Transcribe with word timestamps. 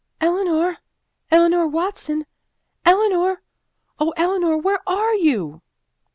"Eleanor! 0.19 0.77
Eleanor 1.29 1.67
Watson! 1.67 2.25
Eleanor! 2.85 3.43
Oh, 3.99 4.15
Eleanor, 4.17 4.57
where 4.57 4.79
are 4.89 5.13
you?" 5.13 5.61